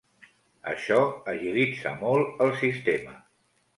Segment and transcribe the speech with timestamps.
[0.71, 0.97] Això
[1.33, 3.15] agilitza molt el sistema.